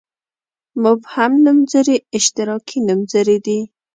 [0.83, 3.59] مبهم نومځري اشتراکي نومځري دي.